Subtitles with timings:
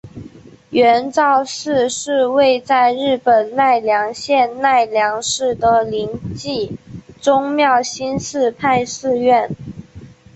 [0.71, 6.75] 圆照寺是位在日本奈良县奈良市的临济
[7.19, 9.47] 宗妙心寺派寺院。